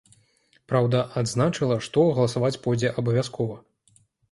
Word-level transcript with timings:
Праўда, 0.71 1.01
адзначыла, 1.21 1.77
што 1.89 2.07
галасаваць 2.21 2.53
пойдзе 2.65 2.93
абавязкова. 3.05 3.63